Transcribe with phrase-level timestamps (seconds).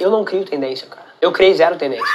[0.00, 1.06] Eu não crio tendência, cara.
[1.20, 2.06] Eu criei zero tendência.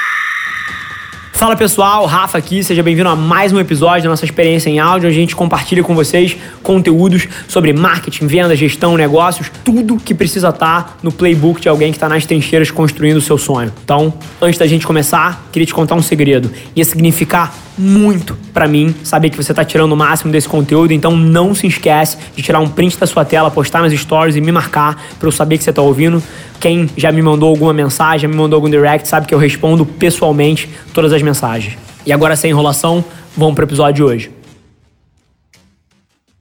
[1.33, 5.07] Fala pessoal, Rafa aqui, seja bem-vindo a mais um episódio da nossa experiência em áudio,
[5.07, 10.97] a gente compartilha com vocês conteúdos sobre marketing, venda, gestão, negócios, tudo que precisa estar
[11.03, 13.71] no playbook de alguém que está nas trincheiras construindo o seu sonho.
[13.83, 14.11] Então,
[14.41, 16.51] antes da gente começar, queria te contar um segredo.
[16.75, 21.15] Ia significar muito para mim saber que você está tirando o máximo desse conteúdo, então
[21.15, 24.51] não se esquece de tirar um print da sua tela, postar nas stories e me
[24.51, 26.21] marcar para eu saber que você está ouvindo.
[26.59, 29.85] Quem já me mandou alguma mensagem, já me mandou algum direct, sabe que eu respondo
[29.85, 31.77] pessoalmente todas as mensagens.
[32.05, 33.03] E agora sem enrolação,
[33.35, 34.31] vamos para o episódio de hoje.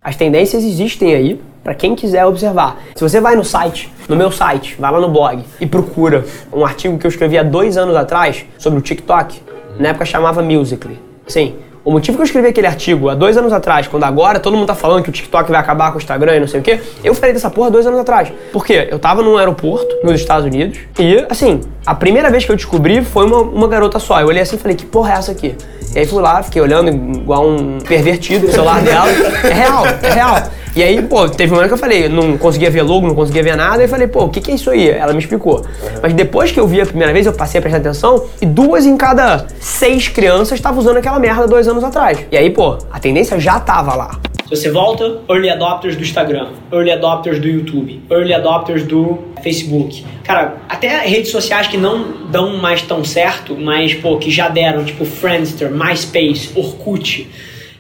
[0.02, 2.78] As tendências existem aí para quem quiser observar.
[2.95, 6.64] Se você vai no site, no meu site, vai lá no blog e procura um
[6.64, 9.40] artigo que eu escrevi há dois anos atrás sobre o TikTok,
[9.78, 11.13] na época chamava Musical.ly.
[11.27, 11.56] Sim.
[11.84, 14.66] O motivo que eu escrevi aquele artigo há dois anos atrás, quando agora todo mundo
[14.66, 16.80] tá falando que o TikTok vai acabar com o Instagram e não sei o quê,
[17.05, 18.32] eu falei dessa porra dois anos atrás.
[18.51, 18.88] Por quê?
[18.91, 23.04] Eu tava num aeroporto, nos Estados Unidos, e, assim, a primeira vez que eu descobri
[23.04, 24.18] foi uma, uma garota só.
[24.18, 25.54] Eu olhei assim e falei, que porra é essa aqui?
[25.95, 29.10] E aí fui lá, fiquei olhando igual um pervertido no celular dela.
[29.45, 30.37] É real, é real.
[30.76, 33.44] E aí, pô, teve um ano que eu falei, não conseguia ver logo, não conseguia
[33.44, 34.88] ver nada, e falei, pô, o que, que é isso aí?
[34.88, 35.58] Ela me explicou.
[35.58, 36.00] Uhum.
[36.02, 38.84] Mas depois que eu vi a primeira vez, eu passei a prestar atenção, e duas
[38.84, 42.26] em cada seis crianças estavam usando aquela merda dois anos atrás.
[42.28, 44.18] E aí, pô, a tendência já tava lá.
[44.48, 50.04] Se você volta, early adopters do Instagram, early adopters do YouTube, early adopters do Facebook.
[50.24, 54.84] Cara, até redes sociais que não dão mais tão certo, mas, pô, que já deram,
[54.84, 57.28] tipo Friendster, MySpace, Orkut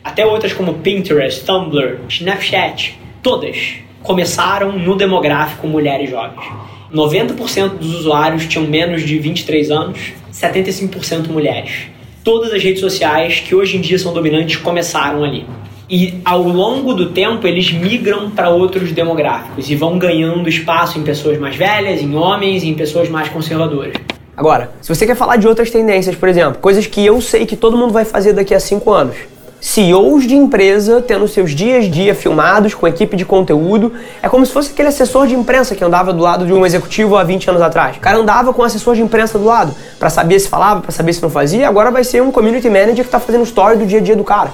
[0.04, 6.44] até outras como Pinterest, Tumblr, Snapchat, todas começaram no demográfico mulheres jovens.
[6.92, 11.86] 90% dos usuários tinham menos de 23 anos, 75% mulheres.
[12.22, 15.46] Todas as redes sociais que hoje em dia são dominantes começaram ali.
[15.88, 21.02] E ao longo do tempo eles migram para outros demográficos e vão ganhando espaço em
[21.02, 23.94] pessoas mais velhas, em homens e em pessoas mais conservadoras.
[24.36, 27.56] Agora, se você quer falar de outras tendências, por exemplo, coisas que eu sei que
[27.56, 29.16] todo mundo vai fazer daqui a 5 anos,
[29.64, 33.94] CEOs de empresa tendo seus dias a dia filmados com equipe de conteúdo.
[34.22, 37.16] É como se fosse aquele assessor de imprensa que andava do lado de um executivo
[37.16, 37.96] há 20 anos atrás.
[37.96, 41.14] O cara andava com assessor de imprensa do lado para saber se falava, para saber
[41.14, 41.66] se não fazia.
[41.66, 44.22] Agora vai ser um community manager que está fazendo story do dia a dia do
[44.22, 44.50] cara.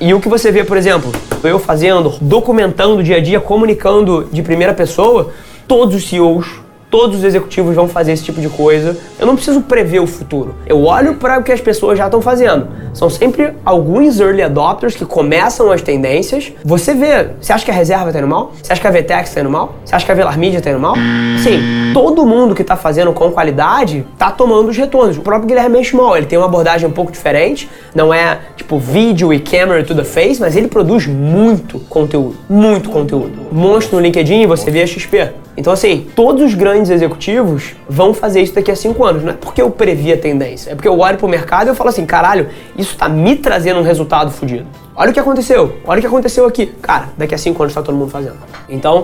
[0.00, 4.30] E o que você vê, por exemplo, eu fazendo, documentando o dia a dia, comunicando
[4.32, 5.30] de primeira pessoa,
[5.68, 6.63] todos os CEOs
[6.94, 8.96] todos os executivos vão fazer esse tipo de coisa.
[9.18, 10.54] Eu não preciso prever o futuro.
[10.64, 12.68] Eu olho para o que as pessoas já estão fazendo.
[12.92, 16.52] São sempre alguns early adopters que começam as tendências.
[16.64, 18.52] Você vê, você acha que a reserva está indo mal?
[18.62, 19.74] Você acha que a VTEX está indo mal?
[19.84, 20.94] Você acha que a Velar Media está indo mal?
[21.42, 21.58] Sim,
[21.92, 25.18] todo mundo que está fazendo com qualidade está tomando os retornos.
[25.18, 27.68] O próprio Guilherme Benchimol, ele tem uma abordagem um pouco diferente.
[27.92, 32.36] Não é tipo vídeo e camera to the face, mas ele produz muito conteúdo.
[32.48, 33.32] Muito conteúdo.
[33.50, 35.32] Monstro no LinkedIn, você vê a XP.
[35.56, 39.22] Então, assim, todos os grandes executivos vão fazer isso daqui a cinco anos.
[39.22, 41.74] Não é porque eu previ a tendência, é porque eu olho pro mercado e eu
[41.74, 44.66] falo assim, caralho, isso tá me trazendo um resultado fodido.
[44.96, 46.66] Olha o que aconteceu, olha o que aconteceu aqui.
[46.66, 48.38] Cara, daqui a cinco anos tá todo mundo fazendo.
[48.68, 49.02] Então,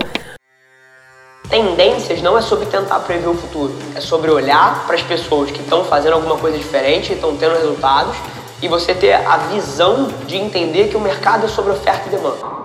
[1.49, 5.61] tendências não é sobre tentar prever o futuro, é sobre olhar para as pessoas que
[5.61, 8.17] estão fazendo alguma coisa diferente, estão tendo resultados
[8.63, 12.61] e você ter a visão de entender que o mercado é sobre oferta e demanda.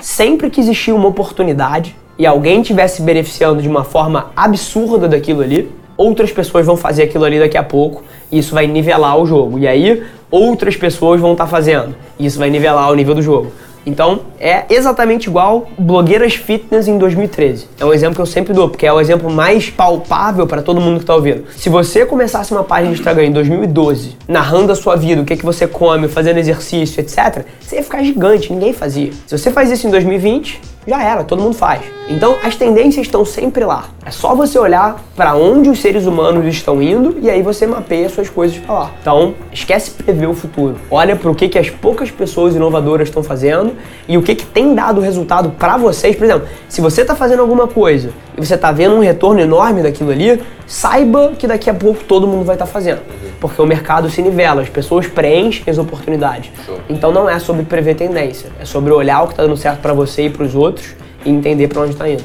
[0.00, 5.70] Sempre que existir uma oportunidade, e alguém tivesse beneficiando de uma forma absurda daquilo ali,
[5.96, 9.58] outras pessoas vão fazer aquilo ali daqui a pouco e isso vai nivelar o jogo.
[9.58, 13.22] E aí outras pessoas vão estar tá fazendo e isso vai nivelar o nível do
[13.22, 13.52] jogo.
[13.86, 17.68] Então é exatamente igual blogueiras fitness em 2013.
[17.78, 20.80] É um exemplo que eu sempre dou, porque é o exemplo mais palpável para todo
[20.80, 21.44] mundo que está ouvindo.
[21.56, 25.34] Se você começasse uma página de Instagram em 2012, narrando a sua vida, o que,
[25.34, 29.12] é que você come, fazendo exercício, etc., você ia ficar gigante, ninguém fazia.
[29.24, 31.82] Se você faz isso em 2020, já era, todo mundo faz.
[32.08, 33.86] Então as tendências estão sempre lá.
[34.04, 38.08] É só você olhar para onde os seres humanos estão indo e aí você mapeia
[38.08, 38.90] suas coisas para lá.
[39.00, 40.76] Então esquece prever o futuro.
[40.90, 43.72] Olha para o que, que as poucas pessoas inovadoras estão fazendo
[44.06, 46.14] e o que, que tem dado resultado para vocês.
[46.14, 49.82] Por exemplo, se você está fazendo alguma coisa e você está vendo um retorno enorme
[49.82, 53.00] daquilo ali, saiba que daqui a pouco todo mundo vai estar tá fazendo.
[53.40, 56.50] Porque o mercado se nivela, as pessoas preenchem as oportunidades.
[56.88, 59.92] Então não é sobre prever tendência, é sobre olhar o que está dando certo para
[59.92, 60.94] você e para os outros
[61.24, 62.24] e entender para onde está indo.